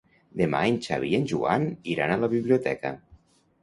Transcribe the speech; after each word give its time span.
Demà 0.39 0.61
en 0.69 0.79
Xavi 0.85 1.13
i 1.13 1.19
en 1.19 1.29
Joan 1.33 1.69
iran 1.97 2.17
a 2.17 2.19
la 2.27 2.35
biblioteca. 2.37 2.99